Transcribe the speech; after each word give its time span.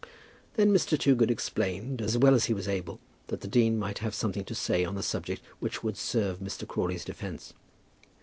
Then 0.55 0.73
Mr. 0.73 0.97
Toogood 0.97 1.29
explained 1.29 2.01
as 2.01 2.17
well 2.17 2.33
as 2.33 2.45
he 2.45 2.55
was 2.55 2.67
able 2.67 2.99
that 3.27 3.41
the 3.41 3.47
dean 3.47 3.77
might 3.77 3.99
have 3.99 4.15
something 4.15 4.43
to 4.45 4.55
say 4.55 4.83
on 4.83 4.95
the 4.95 5.03
subject 5.03 5.43
which 5.59 5.83
would 5.83 5.95
serve 5.95 6.39
Mr. 6.39 6.67
Crawley's 6.67 7.05
defence. 7.05 7.53